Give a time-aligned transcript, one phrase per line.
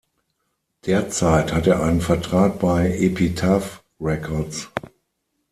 [0.87, 4.67] Derzeit hat er einen Vertrag bei Epitaph Records.